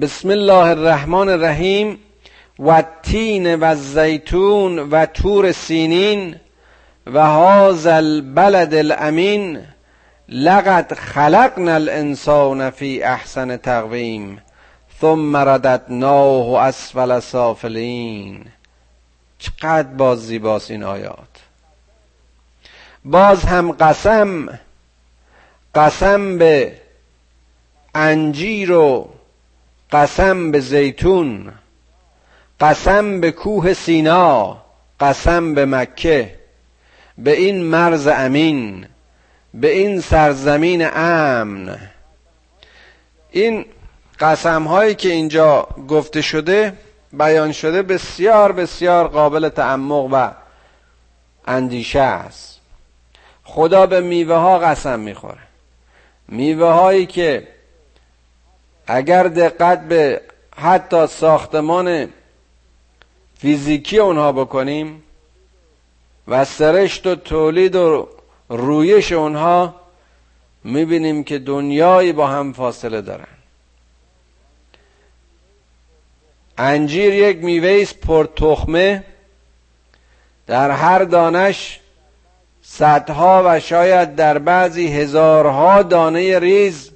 بسم 0.00 0.30
الله 0.30 0.68
الرحمن 0.70 1.28
الرحیم 1.28 1.98
و 2.58 2.82
تین 3.02 3.54
و 3.54 3.74
زیتون 3.74 4.78
و 4.78 5.06
تور 5.06 5.52
سینین 5.52 6.36
و 7.06 7.26
هذا 7.26 7.94
البلد 7.96 8.74
الامین 8.74 9.60
لقد 10.28 10.94
خلقنا 10.94 11.74
الانسان 11.74 12.70
فی 12.70 13.02
احسن 13.02 13.56
تقویم 13.56 14.42
ثم 15.00 15.36
رددناه 15.36 16.58
اسفل 16.62 17.20
سافلین 17.20 18.44
چقدر 19.38 19.88
باز 19.88 20.26
زیباست 20.26 20.70
این 20.70 20.84
آیات 20.84 21.28
باز 23.04 23.44
هم 23.44 23.72
قسم 23.72 24.58
قسم 25.74 26.38
به 26.38 26.72
انجیر 27.94 28.72
و 28.72 29.17
قسم 29.92 30.50
به 30.50 30.60
زیتون 30.60 31.52
قسم 32.60 33.20
به 33.20 33.30
کوه 33.30 33.74
سینا 33.74 34.56
قسم 35.00 35.54
به 35.54 35.66
مکه 35.66 36.34
به 37.18 37.32
این 37.32 37.64
مرز 37.64 38.06
امین 38.06 38.86
به 39.54 39.72
این 39.72 40.00
سرزمین 40.00 40.88
امن. 40.94 41.78
این 43.30 43.66
قسم 44.20 44.64
هایی 44.64 44.94
که 44.94 45.08
اینجا 45.08 45.68
گفته 45.88 46.20
شده 46.20 46.72
بیان 47.12 47.52
شده 47.52 47.82
بسیار 47.82 48.52
بسیار 48.52 49.08
قابل 49.08 49.48
تعمق 49.48 50.08
و 50.12 50.30
اندیشه 51.46 52.00
است. 52.00 52.60
خدا 53.44 53.86
به 53.86 54.00
میوه 54.00 54.34
ها 54.34 54.58
قسم 54.58 55.00
می‌خوره. 55.00 55.38
میوه 56.28 56.70
هایی 56.70 57.06
که 57.06 57.48
اگر 58.88 59.22
دقت 59.22 59.80
به 59.80 60.20
حتی 60.56 61.06
ساختمان 61.06 62.08
فیزیکی 63.38 63.98
اونها 63.98 64.32
بکنیم 64.32 65.02
و 66.28 66.44
سرشت 66.44 67.06
و 67.06 67.14
تولید 67.14 67.76
و 67.76 68.08
رویش 68.48 69.12
اونها 69.12 69.74
می‌بینیم 70.64 71.24
که 71.24 71.38
دنیایی 71.38 72.12
با 72.12 72.26
هم 72.26 72.52
فاصله 72.52 73.00
دارن. 73.00 73.26
انجیر 76.58 77.14
یک 77.14 77.36
میوه 77.36 77.78
است 77.82 78.00
پر 78.00 78.26
تخمه. 78.36 79.04
در 80.46 80.70
هر 80.70 81.04
دانش 81.04 81.80
صدها 82.62 83.42
و 83.46 83.60
شاید 83.60 84.14
در 84.14 84.38
بعضی 84.38 84.88
هزارها 84.88 85.82
دانه 85.82 86.38
ریز 86.38 86.90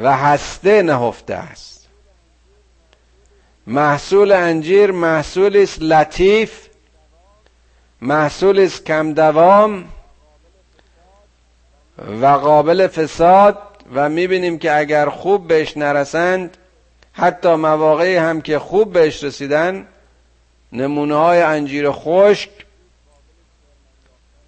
و 0.00 0.16
هسته 0.16 0.82
نهفته 0.82 1.34
است. 1.34 1.88
محصول 3.66 4.32
انجیر 4.32 4.90
محصولی 4.90 5.62
است 5.62 5.82
لطیف 5.82 6.66
محصول 8.00 8.60
است 8.60 8.84
کم 8.84 9.12
دوام 9.12 9.84
و 12.20 12.26
قابل 12.26 12.86
فساد 12.86 13.58
و 13.94 14.08
می‌بینیم 14.08 14.58
که 14.58 14.78
اگر 14.78 15.08
خوب 15.08 15.48
بهش 15.48 15.76
نرسند 15.76 16.56
حتی 17.12 17.54
مواقعی 17.54 18.16
هم 18.16 18.40
که 18.40 18.58
خوب 18.58 18.92
بهش 18.92 19.24
رسیدن 19.24 19.86
نمونه 20.72 21.14
های 21.14 21.42
انجیر 21.42 21.90
خشک 21.90 22.50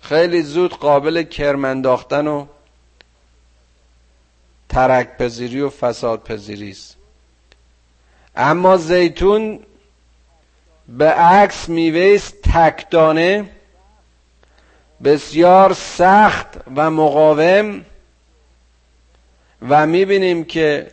خیلی 0.00 0.42
زود 0.42 0.78
قابل 0.78 1.22
کرمنداختن 1.22 2.26
و 2.26 2.46
ترک 4.72 5.16
پذیری 5.18 5.60
و 5.60 5.70
فساد 5.70 6.22
پذیری 6.22 6.70
است. 6.70 6.96
اما 8.36 8.76
زیتون 8.76 9.60
به 10.88 11.08
عکس 11.10 11.68
میوه 11.68 12.18
تکدانه 12.54 13.50
بسیار 15.04 15.72
سخت 15.72 16.48
و 16.76 16.90
مقاوم 16.90 17.84
و 19.68 19.86
می‌بینیم 19.86 20.44
که 20.44 20.90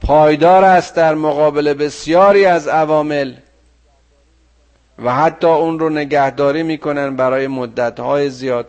پایدار 0.00 0.64
است 0.64 0.94
در 0.94 1.14
مقابل 1.14 1.74
بسیاری 1.74 2.44
از 2.46 2.68
عوامل 2.68 3.34
و 4.98 5.14
حتی 5.14 5.46
اون 5.46 5.78
رو 5.78 5.88
نگهداری 5.90 6.62
می‌کنن 6.62 7.16
برای 7.16 7.46
مدتهای 7.46 8.30
زیاد. 8.30 8.66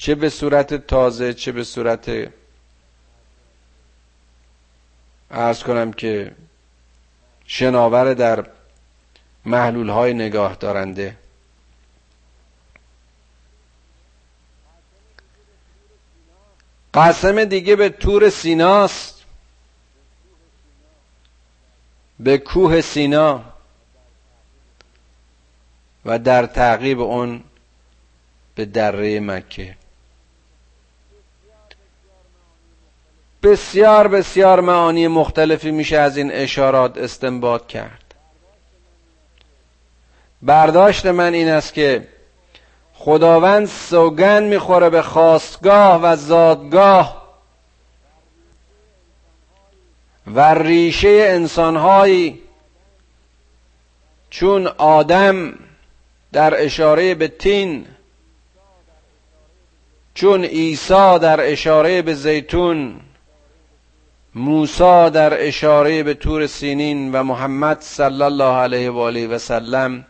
چه 0.00 0.14
به 0.14 0.30
صورت 0.30 0.74
تازه 0.74 1.34
چه 1.34 1.52
به 1.52 1.64
صورت 1.64 2.32
ارز 5.30 5.62
کنم 5.62 5.92
که 5.92 6.34
شناور 7.46 8.14
در 8.14 8.46
محلول 9.44 9.88
های 9.88 10.14
نگاه 10.14 10.54
دارنده. 10.54 11.16
قسم 16.94 17.44
دیگه 17.44 17.76
به 17.76 17.88
تور 17.88 18.30
سیناست. 18.30 19.24
به 22.20 22.38
کوه 22.38 22.80
سینا. 22.80 23.44
و 26.04 26.18
در 26.18 26.46
تعقیب 26.46 27.00
اون 27.00 27.44
به 28.54 28.64
دره 28.64 29.20
مکه. 29.20 29.76
بسیار 33.42 34.08
بسیار 34.08 34.60
معانی 34.60 35.08
مختلفی 35.08 35.70
میشه 35.70 35.98
از 35.98 36.16
این 36.16 36.32
اشارات 36.32 36.98
استنباط 36.98 37.66
کرد. 37.66 38.14
برداشت 40.42 41.06
من 41.06 41.34
این 41.34 41.48
است 41.48 41.74
که 41.74 42.08
خداوند 42.94 43.66
سوگن 43.66 44.42
می‌خوره 44.42 44.90
به 44.90 45.02
خواستگاه 45.02 46.00
و 46.02 46.16
زادگاه 46.16 47.20
و 50.26 50.54
ریشه 50.54 51.24
انسانهایی 51.28 52.40
چون 54.30 54.66
آدم 54.66 55.54
در 56.32 56.64
اشاره 56.64 57.14
به 57.14 57.28
تین 57.28 57.86
چون 60.14 60.44
عیسی 60.44 61.18
در 61.18 61.52
اشاره 61.52 62.02
به 62.02 62.14
زیتون 62.14 63.00
موسی 64.34 65.10
در 65.10 65.46
اشاره 65.46 66.02
به 66.02 66.14
تور 66.14 66.46
سینین 66.46 67.12
و 67.12 67.22
محمد 67.22 67.80
صلی 67.80 68.22
الله 68.22 68.56
علیه 68.56 68.90
و 68.90 68.98
آله 68.98 69.26
و 69.26 69.38
سلم 69.38 70.06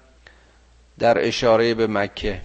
در 0.98 1.26
اشاره 1.26 1.74
به 1.74 1.86
مکه. 1.86 2.40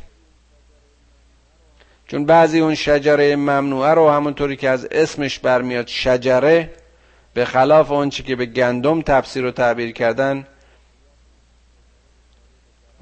چون 2.07 2.25
بعضی 2.25 2.59
اون 2.59 2.75
شجره 2.75 3.35
ممنوعه 3.35 3.93
رو 3.93 4.09
همونطوری 4.09 4.55
که 4.55 4.69
از 4.69 4.85
اسمش 4.85 5.39
برمیاد 5.39 5.87
شجره 5.87 6.69
به 7.33 7.45
خلاف 7.45 7.91
آنچه 7.91 8.23
که 8.23 8.35
به 8.35 8.45
گندم 8.45 9.01
تفسیر 9.01 9.45
و 9.45 9.51
تعبیر 9.51 9.91
کردن 9.91 10.47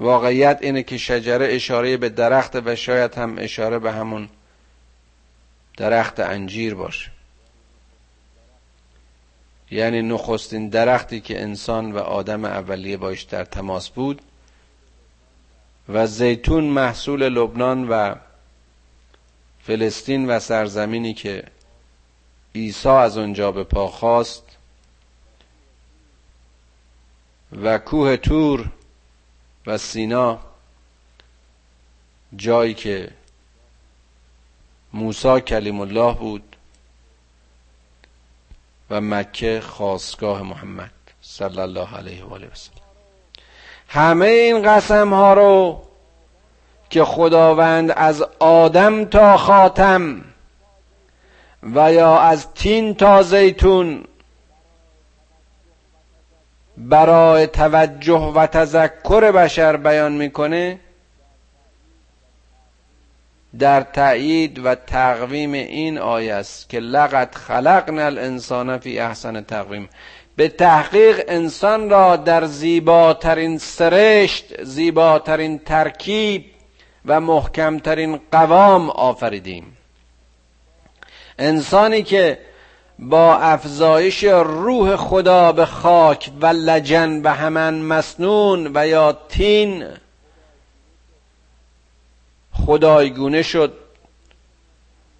واقعیت 0.00 0.58
اینه 0.60 0.82
که 0.82 0.98
شجره 0.98 1.46
اشاره 1.50 1.96
به 1.96 2.08
درخت 2.08 2.56
و 2.56 2.76
شاید 2.76 3.14
هم 3.14 3.36
اشاره 3.38 3.78
به 3.78 3.92
همون 3.92 4.28
درخت 5.76 6.20
انجیر 6.20 6.74
باشه. 6.74 7.13
یعنی 9.74 10.02
نخستین 10.02 10.68
درختی 10.68 11.20
که 11.20 11.42
انسان 11.42 11.92
و 11.92 11.98
آدم 11.98 12.44
اولیه 12.44 12.96
باش 12.96 13.22
در 13.22 13.44
تماس 13.44 13.90
بود 13.90 14.22
و 15.88 16.06
زیتون 16.06 16.64
محصول 16.64 17.28
لبنان 17.28 17.88
و 17.88 18.14
فلسطین 19.62 20.30
و 20.30 20.38
سرزمینی 20.38 21.14
که 21.14 21.44
عیسی 22.54 22.88
از 22.88 23.18
اونجا 23.18 23.52
به 23.52 23.64
پا 23.64 23.88
خواست 23.88 24.44
و 27.62 27.78
کوه 27.78 28.16
تور 28.16 28.70
و 29.66 29.78
سینا 29.78 30.38
جایی 32.36 32.74
که 32.74 33.10
موسی 34.92 35.40
کلیم 35.40 35.80
الله 35.80 36.14
بود 36.14 36.53
و 38.90 39.00
مکه 39.00 39.60
خواستگاه 39.60 40.42
محمد 40.42 40.90
صلی 41.20 41.60
الله 41.60 41.96
علیه 41.96 42.24
و 42.24 42.34
آله 42.34 42.46
وسلم 42.46 42.74
همه 43.88 44.26
این 44.26 44.62
قسم 44.62 45.14
ها 45.14 45.34
رو 45.34 45.82
که 46.90 47.04
خداوند 47.04 47.90
از 47.96 48.24
آدم 48.38 49.04
تا 49.04 49.36
خاتم 49.36 50.24
و 51.62 51.92
یا 51.92 52.18
از 52.20 52.46
تین 52.54 52.94
تا 52.94 53.22
زیتون 53.22 54.04
برای 56.76 57.46
توجه 57.46 58.32
و 58.34 58.46
تذکر 58.46 59.32
بشر 59.32 59.76
بیان 59.76 60.12
می‌کنه 60.12 60.80
در 63.58 63.80
تأیید 63.80 64.64
و 64.64 64.74
تقویم 64.74 65.52
این 65.52 65.98
آیه 65.98 66.34
است 66.34 66.68
که 66.68 66.80
لقد 66.80 67.34
خلقنا 67.34 68.04
الانسان 68.04 68.78
فی 68.78 68.98
احسن 68.98 69.40
تقویم. 69.40 69.88
به 70.36 70.48
تحقیق 70.48 71.24
انسان 71.28 71.90
را 71.90 72.16
در 72.16 72.44
زیباترین 72.44 73.58
سرشت 73.58 74.64
زیباترین 74.64 75.58
ترکیب 75.58 76.44
و 77.04 77.20
محکمترین 77.20 78.20
قوام 78.32 78.90
آفریدیم. 78.90 79.76
انسانی 81.38 82.02
که 82.02 82.38
با 82.98 83.36
افزایش 83.36 84.24
روح 84.24 84.96
خدا 84.96 85.52
به 85.52 85.66
خاک 85.66 86.30
و 86.40 86.46
لجن 86.46 87.20
و 87.22 87.28
همان 87.28 87.74
مسنون 87.74 88.70
و 88.74 88.86
یا 88.86 89.18
تین 89.28 89.84
خدایگونه 92.66 93.42
شد 93.42 93.72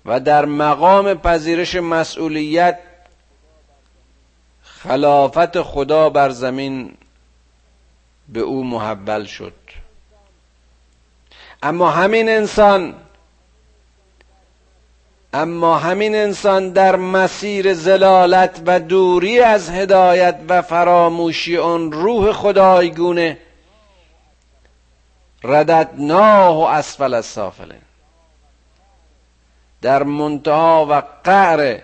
و 0.05 0.21
در 0.21 0.45
مقام 0.45 1.15
پذیرش 1.15 1.75
مسئولیت 1.75 2.79
خلافت 4.63 5.63
خدا 5.63 6.11
بر 6.11 6.31
زمین 6.31 6.95
به 8.29 8.41
او 8.41 8.65
محول 8.65 9.25
شد. 9.25 9.53
اما 11.63 11.91
همین 11.91 12.29
انسان 12.29 12.95
اما 15.33 15.79
همین 15.79 16.15
انسان 16.15 16.71
در 16.71 16.97
مسیر 16.97 17.75
زلالت 17.75 18.63
و 18.67 18.81
دوری 18.81 19.41
از 19.41 19.71
هدایت 19.71 20.41
و 20.49 20.63
فراموشی 20.63 21.59
آن 21.59 21.93
روح 21.93 22.33
خدایگونه 22.33 23.39
رددناه 25.45 26.57
و 26.57 26.61
اسفل 26.61 27.15
السافلین 27.15 27.83
در 29.83 30.03
منتها 30.03 30.87
و 30.91 31.03
قعر 31.25 31.81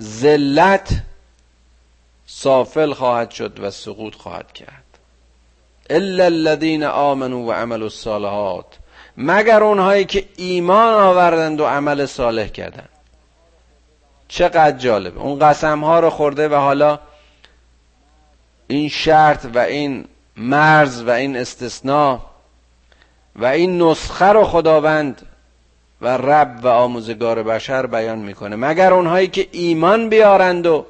ذلت 0.00 1.02
سافل 2.26 2.92
خواهد 2.92 3.30
شد 3.30 3.60
و 3.60 3.70
سقوط 3.70 4.14
خواهد 4.14 4.52
کرد. 4.52 4.84
الا 5.90 6.24
الذين 6.24 6.84
آمنوا 6.84 7.38
و 7.38 7.52
عملوا 7.52 7.86
الصالحات 7.86 8.66
مگر 9.16 9.62
اونهایی 9.62 10.04
که 10.04 10.28
ایمان 10.36 10.94
آوردند 10.94 11.60
و 11.60 11.66
عمل 11.66 12.06
صالح 12.06 12.46
کردند. 12.46 12.88
چقدر 14.28 14.78
جالبه. 14.78 15.20
اون 15.20 15.38
قسم 15.38 15.84
ها 15.84 16.00
رو 16.00 16.10
خورده 16.10 16.48
و 16.48 16.54
حالا 16.54 16.98
این 18.66 18.88
شرط 18.88 19.46
و 19.54 19.58
این 19.58 20.08
مرز 20.40 21.02
و 21.02 21.10
این 21.10 21.36
استثناء 21.36 22.18
و 23.36 23.44
این 23.44 23.82
نسخه 23.82 24.26
رو 24.26 24.44
خداوند 24.44 25.26
و 26.00 26.08
رب 26.08 26.60
و 26.62 26.68
آموزگار 26.68 27.42
بشر 27.42 27.86
بیان 27.86 28.18
می‌کنه. 28.18 28.56
مگر 28.56 28.92
اونهایی 28.92 29.28
که 29.28 29.48
ایمان 29.52 30.08
بیارند 30.08 30.66
و 30.66 30.86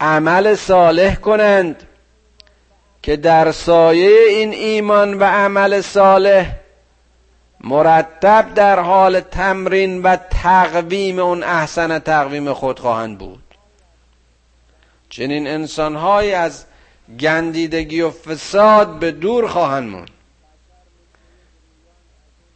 عمل 0.00 0.54
صالح 0.54 1.14
کنند 1.14 1.82
که 3.02 3.16
در 3.16 3.52
سایه 3.52 4.28
این 4.28 4.52
ایمان 4.52 5.14
و 5.14 5.24
عمل 5.24 5.80
صالح 5.80 6.52
مرتب 7.60 8.54
در 8.54 8.80
حال 8.80 9.20
تمرین 9.20 10.02
و 10.02 10.16
تقویم 10.16 11.18
اون 11.18 11.42
احسن 11.42 11.98
تقویم 11.98 12.52
خود 12.52 12.78
خواهند 12.78 13.18
بود؟ 13.18 13.44
چنین 15.08 15.46
انسانهایی 15.46 16.32
از 16.32 16.64
گندیدگی 17.20 18.00
و 18.00 18.10
فساد 18.10 18.98
به 18.98 19.10
دور 19.10 19.48
خواهند 19.48 19.90
موند. 19.90 20.10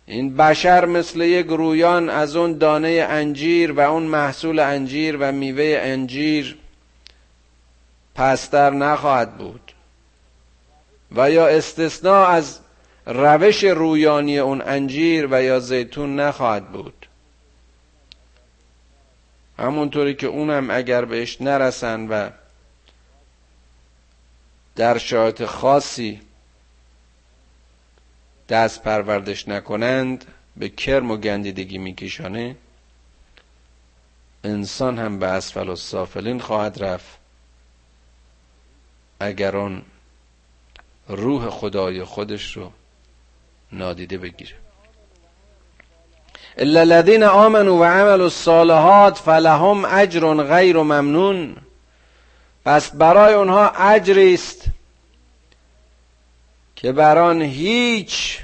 این 0.06 0.37
بشر 0.37 0.85
مثل 0.85 1.20
یک 1.20 1.47
رویان 1.47 2.08
از 2.08 2.37
اون 2.37 2.58
دانه 2.58 3.06
انجیر 3.11 3.73
و 3.73 3.81
اون 3.81 4.02
محصول 4.02 4.58
انجیر 4.58 5.17
و 5.20 5.32
میوه 5.32 5.79
انجیر 5.81 6.56
پستر 8.14 8.70
نخواهد 8.70 9.38
بود 9.38 9.73
و 11.12 11.31
یا 11.31 11.46
استثناء 11.46 12.26
از 12.26 12.58
روش 13.06 13.64
رویانی 13.64 14.38
اون 14.38 14.62
انجیر 14.62 15.29
و 15.31 15.43
یا 15.43 15.61
زیتون 15.61 16.20
نخواهد 16.20 16.69
بود. 16.73 17.06
همونطوری 19.58 20.14
که 20.14 20.26
اونم 20.26 20.70
اگر 20.70 21.05
بهش 21.05 21.41
نرسن 21.41 22.08
و 22.08 22.31
در 24.76 24.99
شرایط 24.99 25.44
خاصی 25.44 26.20
دست 28.49 28.82
پروردش 28.82 29.49
نکنند 29.49 30.25
به 30.56 30.69
کرم 30.69 31.11
و 31.11 31.17
گندیدگی 31.17 31.78
میکشانه. 31.78 32.56
انسان 34.44 34.99
هم 34.99 35.19
به 35.19 35.26
اسفل 35.26 35.69
و 35.69 35.76
سافلین 35.76 36.40
خواهد 36.40 36.82
رفت. 36.82 37.19
اگر 39.20 39.56
اون 39.56 39.82
روح 41.08 41.50
خدای 41.50 42.05
خودش 42.05 42.56
رو 42.56 42.72
نادیده 43.72 44.19
بگیره. 44.19 44.55
الا 46.58 46.81
الذين 46.81 47.22
آمنوا 47.22 47.75
و 47.75 47.84
عملوا 47.84 48.25
الصالحات 48.25 49.19
فلهم 49.19 49.84
اجر 49.84 50.34
غیر 50.34 50.76
ممنون. 50.76 51.56
پس 52.70 52.90
برای 52.90 53.34
اونها 53.34 53.70
اجری 53.70 54.34
است 54.34 54.64
که 56.76 56.93
بران 56.93 57.43
هیچ 57.43 58.40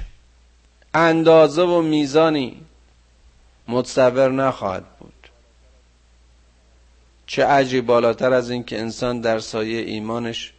اندازه 0.93 1.61
و 1.61 1.81
میزانی 1.81 2.61
متصور 3.67 4.31
نخواهد 4.31 4.83
بود. 4.99 5.29
چه 7.27 7.47
اجری 7.47 7.81
بالاتر 7.81 8.33
از 8.33 8.49
این 8.49 8.63
که 8.63 8.79
انسان 8.79 9.21
در 9.21 9.39
سایه 9.39 9.79
ایمانش 9.81 10.53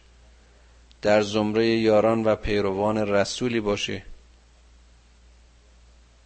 در 1.01 1.21
زمره 1.21 1.67
یاران 1.67 2.23
و 2.23 2.35
پیروان 2.35 2.97
رسولی 2.97 3.59
باشه 3.59 4.03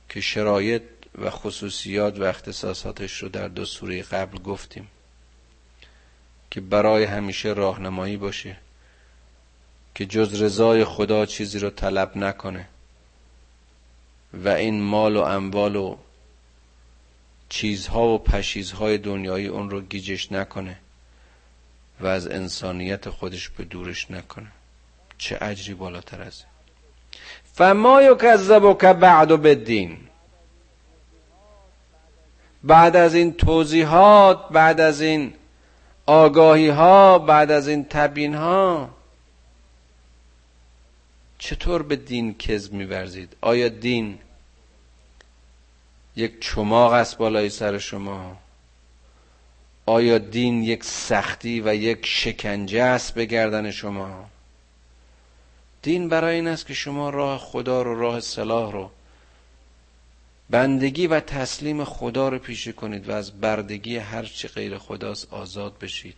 که 0.09 0.21
شرایط 0.21 0.83
و 1.21 1.29
خصوصیات 1.29 2.19
و 2.19 2.23
اختصاصاتش 2.23 3.23
رو 3.23 3.29
در 3.29 3.47
دو 3.47 3.65
سوره 3.65 4.01
قبل 4.01 4.37
گفتیم. 4.37 4.87
که 6.53 6.61
برای 6.61 7.03
همیشه 7.03 7.49
راهنمایی 7.49 8.17
باشه 8.17 8.57
که 9.95 10.05
جز 10.05 10.41
رضای 10.41 10.85
خدا 10.85 11.25
چیزی 11.25 11.59
رو 11.59 11.69
طلب 11.69 12.17
نکنه. 12.17 12.67
و 14.33 14.49
این 14.49 14.81
مال 14.81 15.15
و 15.15 15.21
اموال 15.21 15.75
و 15.75 15.97
چیزها 17.49 18.07
و 18.07 18.17
پشیزهای 18.17 18.97
دنیایی 18.97 19.47
اون 19.47 19.69
رو 19.69 19.81
گیجش 19.81 20.31
نکنه 20.31 20.77
و 21.99 22.07
از 22.07 22.27
انسانیت 22.27 23.09
خودش 23.09 23.49
به 23.49 23.63
دورش 23.63 24.11
نکنه. 24.11 24.51
چه 25.17 25.37
اجری 25.41 25.73
بالاتر 25.73 26.21
از 26.21 26.43
فما 27.53 28.01
یکذب 28.01 28.77
که 28.81 28.93
بعد 28.93 29.31
و 29.31 29.37
بدین 29.37 29.97
بعد 32.63 32.95
از 32.95 33.15
این 33.15 33.33
توضیحات 33.33 34.49
بعد 34.49 34.79
از 34.79 35.01
این 35.01 35.33
آگاهی 36.05 36.69
ها 36.69 37.19
بعد 37.19 37.51
از 37.51 37.67
این 37.67 37.85
تبین 37.85 38.35
ها 38.35 38.89
چطور 41.39 41.83
به 41.83 41.95
دین 41.95 42.37
کذب 42.37 42.73
میورزید؟ 42.73 43.35
آیا 43.41 43.69
دین 43.69 44.19
یک 46.15 46.41
چماق 46.41 46.93
است 46.93 47.17
بالای 47.17 47.49
سر 47.49 47.77
شما؟ 47.77 48.37
آیا 49.85 50.17
دین 50.17 50.63
یک 50.63 50.83
سختی 50.83 51.61
و 51.61 51.75
یک 51.75 52.05
شکنجه 52.05 52.83
است 52.83 53.13
به 53.13 53.25
گردن 53.25 53.71
شما؟ 53.71 54.25
دین 55.81 56.09
برای 56.09 56.35
این 56.35 56.47
است 56.47 56.65
که 56.65 56.73
شما 56.73 57.09
راه 57.09 57.39
خدا 57.39 57.81
رو 57.81 57.99
راه 57.99 58.19
صلاح 58.19 58.71
رو 58.71 58.89
بندگی 60.53 61.07
و 61.07 61.19
تسلیم 61.19 61.83
خدا 61.85 62.29
رو 62.29 62.39
پیشه 62.39 62.71
کنید 62.71 63.09
و 63.09 63.11
از 63.11 63.41
بردگی 63.41 63.97
هر 63.97 64.25
چی 64.25 64.47
غیر 64.47 64.77
خداست 64.77 65.33
آزاد 65.33 65.79
بشید. 65.79 66.15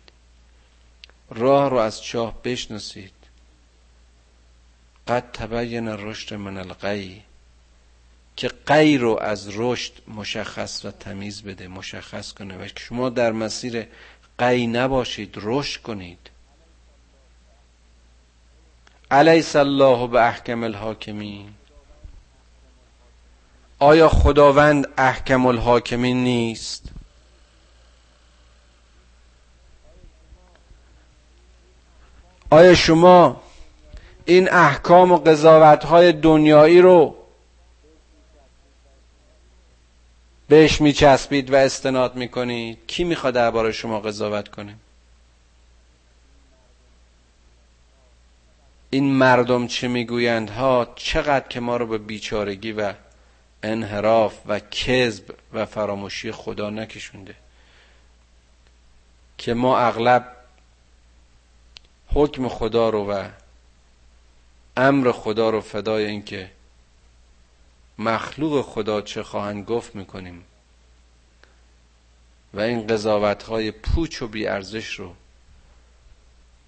راه 1.29 1.69
رو 1.69 1.77
از 1.77 2.03
چاه 2.03 2.41
بشناسید. 2.43 3.13
قد 5.07 5.31
تبین 5.33 5.87
رشد 5.87 6.33
من 6.33 6.57
القی 6.57 7.21
که 8.35 8.51
قی 8.65 8.97
رو 8.97 9.19
از 9.21 9.49
رشد 9.51 9.93
مشخص 10.07 10.85
و 10.85 10.91
تمیز 10.91 11.41
بده 11.41 11.67
مشخص 11.67 12.33
کنه. 12.33 12.57
و 12.57 12.67
شما 12.77 13.09
در 13.09 13.31
مسیر 13.31 13.87
قی 14.37 14.67
نباشید 14.67 15.33
رشد 15.37 15.81
کنید. 15.81 16.29
علیس 19.11 19.55
الله 19.55 20.07
به 20.07 20.25
احکم 20.25 20.63
الحاکمین. 20.63 21.53
آیا 23.79 24.09
خداوند 24.09 24.87
احکم 24.97 25.45
الحاکمین 25.45 26.23
نیست؟ 26.23 26.83
آیا 32.49 32.75
شما 32.75 33.41
این 34.25 34.51
احکام 34.51 35.11
و 35.11 35.17
قضاوت 35.17 35.85
های 35.85 36.11
دنیایی 36.11 36.81
رو 36.81 37.15
بهش 40.47 40.81
میچسبید 40.81 41.53
و 41.53 41.55
استناد 41.55 42.15
می‌کنید؟ 42.15 42.77
کی 42.87 43.03
می‌خواد 43.03 43.33
درباره 43.33 43.71
شما 43.71 43.99
قضاوت 43.99 44.47
کنه؟ 44.47 44.75
این 48.89 49.13
مردم 49.13 49.67
چه 49.67 49.87
می‌گویند؟ 49.87 50.49
ها 50.49 50.93
چقدر 50.95 51.47
که 51.47 51.59
ما 51.59 51.77
رو 51.77 51.87
به 51.87 51.97
بیچارگی 51.97 52.71
و 52.71 52.93
انحراف 53.65 54.41
و 54.45 54.59
کذب 54.59 55.35
و 55.53 55.65
فراموشی 55.65 56.31
خدا 56.31 56.69
نکشونده. 56.69 57.35
که 59.37 59.53
ما 59.53 59.79
اغلب 59.79 60.35
حکم 62.07 62.47
خدا 62.47 62.89
رو 62.89 63.11
و 63.11 63.29
امر 64.77 65.11
خدا 65.11 65.49
رو 65.49 65.61
فدای 65.61 66.05
اینکه 66.05 66.51
مخلوق 67.97 68.65
خدا 68.65 69.01
چه 69.01 69.23
خواهند 69.23 69.65
گفت 69.65 69.95
می‌کنیم 69.95 70.45
و 72.53 72.59
این 72.59 72.87
قضاوت 72.87 73.43
های 73.43 73.71
پوچ 73.71 74.21
و 74.21 74.27
بیارزش 74.27 74.93
رو 74.93 75.15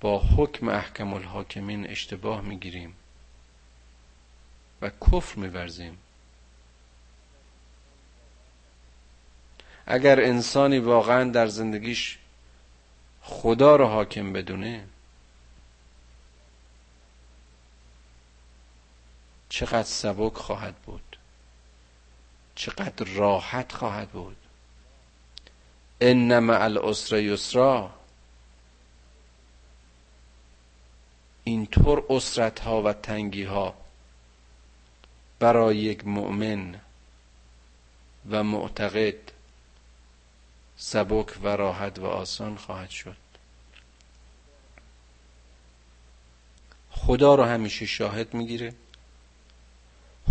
با 0.01 0.19
حکم 0.19 0.69
احکم 0.69 1.13
الحاکمین 1.13 1.87
اشتباه 1.87 2.41
می‌گیریم 2.41 2.95
و 4.81 4.89
کفر 4.89 5.39
میورزیم. 5.39 5.97
اگر 9.87 10.19
انسانی 10.21 10.79
واقعا 10.79 11.31
در 11.31 11.47
زندگیش 11.47 12.17
خدا 13.21 13.75
رو 13.75 13.85
حاکم 13.85 14.33
بدونه 14.33 14.87
چقدر 19.49 19.83
سبک 19.83 20.33
خواهد 20.33 20.75
بود 20.75 21.17
چقدر 22.55 23.05
راحت 23.05 23.71
خواهد 23.71 24.09
بود. 24.09 24.37
انما 26.01 26.53
الاسر 26.53 27.19
یسرا 27.19 27.89
اینطور 31.43 32.03
اسرت 32.09 32.59
ها 32.59 32.81
و 32.81 32.93
تنگی 32.93 33.43
ها 33.43 33.73
برای 35.39 35.77
یک 35.77 36.07
مؤمن 36.07 36.79
و 38.29 38.43
معتقد 38.43 39.36
سبک 40.77 41.43
و 41.43 41.47
راحت 41.47 41.99
و 41.99 42.05
آسان 42.05 42.57
خواهد 42.57 42.89
شد. 42.89 43.17
خدا 46.91 47.35
رو 47.35 47.43
همیشه 47.43 47.85
شاهد 47.85 48.33
می‌گیره. 48.33 48.73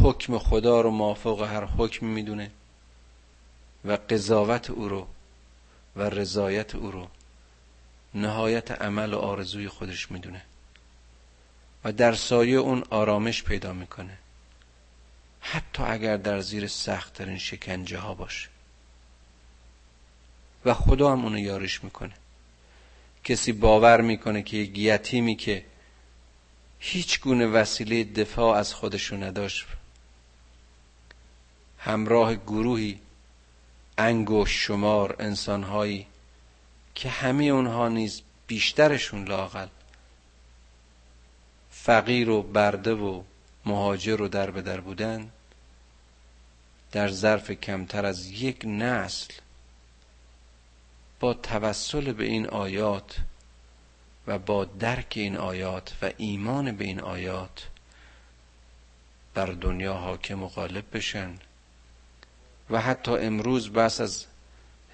حکم 0.02 0.38
خدا 0.38 0.80
رو 0.80 0.90
موافق 0.90 1.42
هر 1.42 1.64
حکم 1.64 2.06
می‌دونه 2.06 2.50
و 3.84 3.92
قضاوت 3.92 4.70
او 4.70 4.88
رو 4.88 5.06
و 5.96 6.02
رضایت 6.02 6.74
او 6.74 6.90
رو 6.90 7.08
نهایت 8.14 8.70
عمل 8.70 9.14
و 9.14 9.18
آرزوی 9.18 9.68
خودش 9.68 10.10
می‌دونه 10.10 10.42
و 11.84 11.92
در 11.92 12.14
سایه 12.14 12.58
اون 12.58 12.84
آرامش 12.90 13.42
پیدا 13.42 13.72
می‌کنه. 13.72 14.18
حتی 15.40 15.82
اگر 15.82 16.16
در 16.16 16.40
زیر 16.40 16.66
سختترین 16.66 17.38
شکنجه 17.38 17.98
ها 17.98 18.14
باشه. 18.14 18.48
و 20.66 20.74
خدا 20.74 21.12
هم 21.12 21.24
اونو 21.24 21.38
یارش 21.38 21.84
می‌کنه. 21.84 22.12
کسی 23.24 23.52
باور 23.52 24.00
می‌کنه 24.00 24.42
که 24.42 24.56
یک 24.56 24.78
یتیمی 24.78 25.36
که 25.36 25.64
هیچ 26.78 27.20
گونه 27.20 27.46
وسیله 27.46 28.04
دفاع 28.04 28.56
از 28.56 28.74
خودشو 28.74 29.16
نداشت 29.16 29.66
همراه 31.78 32.34
گروهی 32.34 33.00
انگوش 33.98 34.66
شمار 34.66 35.16
انسانهایی 35.18 36.06
که 36.94 37.08
همه 37.08 37.44
اونها 37.44 37.88
نیز 37.88 38.22
بیشترشون 38.46 39.24
لاقل 39.24 39.68
فقیر 41.70 42.30
و 42.30 42.42
برده 42.42 42.94
و 42.94 43.22
مهاجر 43.66 44.22
و 44.22 44.28
در 44.28 44.50
به 44.50 44.62
در 44.62 44.80
بودن 44.80 45.30
در 46.92 47.08
ظرف 47.08 47.50
کمتر 47.50 48.06
از 48.06 48.26
یک 48.26 48.64
نسل 48.64 49.34
با 51.20 51.34
توسل 51.34 52.12
به 52.12 52.24
این 52.24 52.46
آیات 52.46 53.16
و 54.26 54.38
با 54.38 54.64
درک 54.64 55.12
این 55.16 55.36
آیات 55.36 55.94
و 56.02 56.10
ایمان 56.16 56.76
به 56.76 56.84
این 56.84 57.00
آیات 57.00 57.68
بر 59.34 59.46
دنیا 59.46 59.94
حاکم 59.94 60.42
و 60.42 60.48
غالب 60.48 60.84
بشن. 60.92 61.34
و 62.70 62.80
حتی 62.80 63.10
امروز 63.12 63.70
بس 63.70 64.00
از 64.00 64.26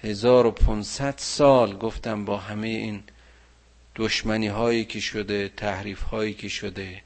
1500 0.03 1.13
سال 1.17 1.77
گفتم 1.77 2.25
با 2.25 2.37
همه 2.37 2.67
این 2.67 3.03
دشمنی 3.95 4.47
هایی 4.47 4.85
که 4.85 4.99
شده 4.99 5.49
تحریف 5.49 6.01
هایی 6.01 6.33
که 6.33 6.47
شده 6.47 7.01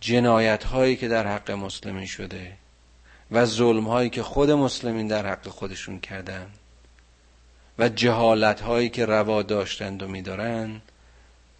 جنایت 0.00 0.64
هایی 0.64 0.96
که 0.96 1.08
در 1.08 1.26
حق 1.26 1.50
مسلمین 1.50 2.06
شده 2.06 2.56
و 3.30 3.44
ظلم 3.44 3.88
هایی 3.88 4.10
که 4.10 4.22
خود 4.22 4.50
مسلمین 4.50 5.06
در 5.06 5.26
حق 5.26 5.48
خودشون 5.48 6.00
کردن. 6.00 6.50
و 7.78 7.88
جهالت 7.88 8.60
هایی 8.60 8.88
که 8.88 9.06
روا 9.06 9.42
داشتند 9.42 10.02
و 10.02 10.08
میدارن 10.08 10.80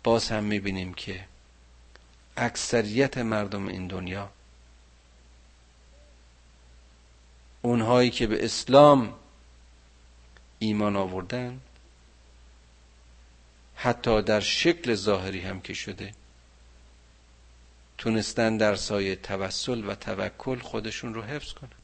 باز 0.04 0.28
هم 0.28 0.44
می‌بینیم 0.44 0.94
که 0.94 1.24
اکثریت 2.36 3.18
مردم 3.18 3.68
این 3.68 3.86
دنیا 3.86 4.30
اونهایی 7.62 8.10
که 8.10 8.26
به 8.26 8.44
اسلام 8.44 9.14
ایمان 10.58 10.96
آوردن 10.96 11.60
حتی 13.74 14.22
در 14.22 14.40
شکل 14.40 14.94
ظاهری 14.94 15.40
هم 15.40 15.60
که 15.60 15.74
شده 15.74 16.12
تونستن 17.98 18.56
در 18.56 18.74
سایه 18.74 19.16
توسل 19.16 19.84
و 19.84 19.94
توکل 19.94 20.58
خودشون 20.58 21.14
رو 21.14 21.22
حفظ 21.22 21.52
کنن. 21.52 21.77